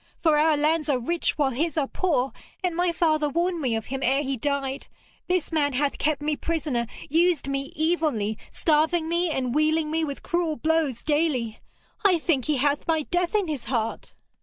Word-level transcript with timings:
For 0.23 0.35
our 0.39 0.57
lands 0.57 0.89
are 0.89 0.97
rich 0.97 1.37
while 1.37 1.51
his 1.51 1.77
are 1.77 1.85
poor, 1.85 2.33
and 2.63 2.75
my 2.75 2.91
father 2.91 3.29
warned 3.29 3.61
me 3.61 3.75
of 3.75 3.85
him 3.85 4.01
ere 4.01 4.23
he 4.23 4.35
died. 4.35 4.87
This 5.27 5.51
man 5.51 5.73
hath 5.73 5.99
kept 5.99 6.23
me 6.23 6.35
prisoner, 6.35 6.87
used 7.07 7.47
me 7.47 7.71
evilly, 7.79 8.39
starving 8.49 9.07
me 9.07 9.29
and 9.29 9.53
wealing 9.53 9.91
me 9.91 10.03
with 10.03 10.23
cruel 10.23 10.55
blows 10.55 11.03
daily. 11.03 11.59
I 12.03 12.17
think 12.17 12.45
he 12.45 12.57
hath 12.57 12.87
my 12.87 13.03
death 13.03 13.35
in 13.35 13.47
his 13.47 13.65
heart.' 13.65 14.15